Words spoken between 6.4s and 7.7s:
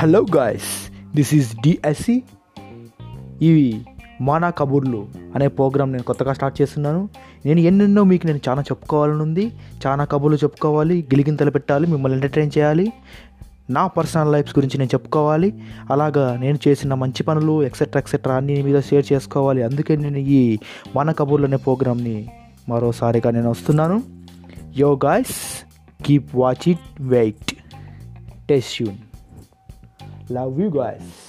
చేస్తున్నాను. నేను